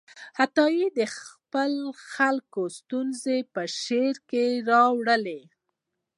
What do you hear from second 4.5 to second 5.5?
راواړولې.